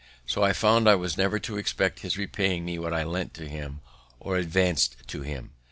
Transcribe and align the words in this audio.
So 0.25 0.41
I 0.41 0.51
found 0.51 0.89
I 0.89 0.95
was 0.95 1.15
never 1.15 1.37
to 1.37 1.59
expect 1.59 1.99
his 1.99 2.17
repaying 2.17 2.65
me 2.65 2.79
what 2.79 2.91
I 2.91 3.03
lent 3.03 3.35
to 3.35 3.47
him 3.47 3.81
or 4.19 4.35
advanc'd 4.35 4.95
for 5.07 5.23
him. 5.23 5.51